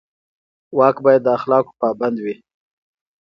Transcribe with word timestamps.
واک 0.77 0.97
باید 1.05 1.21
د 1.23 1.27
اخلاقو 1.37 1.71
پابند 1.81 2.17
وي. 2.23 2.35